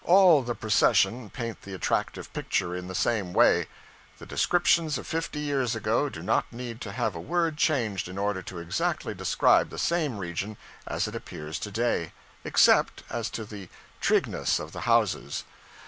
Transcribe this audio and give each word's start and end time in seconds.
All 0.03 0.41
the 0.41 0.55
procession 0.55 1.29
paint 1.29 1.61
the 1.61 1.75
attractive 1.75 2.33
picture 2.33 2.75
in 2.75 2.87
the 2.87 2.95
same 2.95 3.33
way. 3.33 3.67
The 4.17 4.25
descriptions 4.25 4.97
of 4.97 5.05
fifty 5.05 5.37
years 5.39 5.75
ago 5.75 6.09
do 6.09 6.23
not 6.23 6.51
need 6.51 6.81
to 6.81 6.91
have 6.93 7.13
a 7.13 7.19
word 7.19 7.55
changed 7.57 8.07
in 8.07 8.17
order 8.17 8.41
to 8.41 8.57
exactly 8.57 9.13
describe 9.13 9.69
the 9.69 9.77
same 9.77 10.17
region 10.17 10.57
as 10.87 11.07
it 11.07 11.13
appears 11.13 11.59
to 11.59 11.69
day 11.69 12.13
except 12.43 13.03
as 13.11 13.29
to 13.29 13.45
the 13.45 13.69
'trigness' 13.99 14.57
of 14.57 14.71
the 14.71 14.81
houses. 14.89 15.43